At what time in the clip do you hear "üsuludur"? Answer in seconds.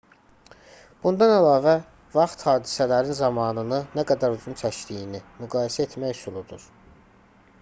6.17-6.69